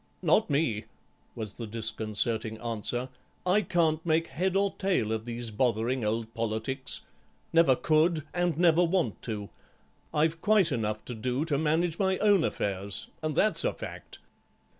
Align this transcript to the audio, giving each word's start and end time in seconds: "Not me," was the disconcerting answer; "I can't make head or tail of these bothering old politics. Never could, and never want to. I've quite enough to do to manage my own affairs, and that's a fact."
"Not 0.23 0.49
me," 0.49 0.85
was 1.35 1.53
the 1.53 1.67
disconcerting 1.67 2.57
answer; 2.57 3.09
"I 3.45 3.61
can't 3.61 4.03
make 4.03 4.25
head 4.29 4.55
or 4.55 4.73
tail 4.79 5.11
of 5.11 5.25
these 5.25 5.51
bothering 5.51 6.03
old 6.03 6.33
politics. 6.33 7.01
Never 7.53 7.75
could, 7.75 8.23
and 8.33 8.57
never 8.57 8.83
want 8.83 9.21
to. 9.21 9.51
I've 10.11 10.41
quite 10.41 10.71
enough 10.71 11.05
to 11.05 11.13
do 11.13 11.45
to 11.45 11.55
manage 11.59 11.99
my 11.99 12.17
own 12.17 12.43
affairs, 12.43 13.09
and 13.21 13.35
that's 13.35 13.63
a 13.63 13.73
fact." 13.75 14.17